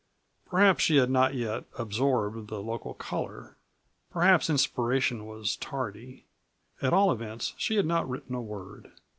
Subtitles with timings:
[0.47, 3.55] Perhaps she had not yet "absorbed" the "local color";
[4.09, 6.25] perhaps inspiration was tardy.
[6.81, 8.91] At all events she had not written a word.